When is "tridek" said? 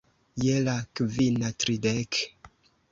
1.65-2.23